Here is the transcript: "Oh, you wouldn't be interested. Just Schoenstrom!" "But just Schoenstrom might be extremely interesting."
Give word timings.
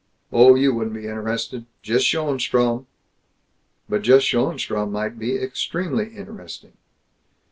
"Oh, 0.33 0.55
you 0.55 0.73
wouldn't 0.73 0.95
be 0.95 1.05
interested. 1.05 1.67
Just 1.83 2.07
Schoenstrom!" 2.07 2.87
"But 3.87 4.01
just 4.01 4.25
Schoenstrom 4.25 4.89
might 4.89 5.19
be 5.19 5.35
extremely 5.35 6.07
interesting." 6.15 6.73